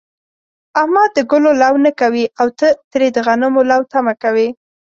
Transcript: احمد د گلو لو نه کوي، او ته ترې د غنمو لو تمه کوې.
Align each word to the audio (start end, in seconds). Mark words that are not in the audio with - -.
احمد 0.81 1.09
د 1.13 1.19
گلو 1.31 1.51
لو 1.61 1.73
نه 1.85 1.91
کوي، 2.01 2.25
او 2.39 2.47
ته 2.59 2.67
ترې 2.91 3.07
د 3.15 3.17
غنمو 3.27 3.61
لو 3.71 3.81
تمه 3.91 4.13
کوې. 4.23 4.47